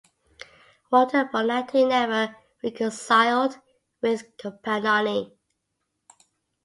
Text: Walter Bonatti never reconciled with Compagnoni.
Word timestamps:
Walter 0.91 1.25
Bonatti 1.25 1.87
never 1.87 2.35
reconciled 2.63 3.59
with 4.01 4.35
Compagnoni. 4.35 5.31